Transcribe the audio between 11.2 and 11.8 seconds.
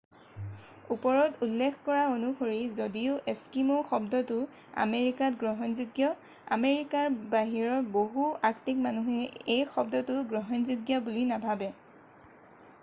নাভাবে।""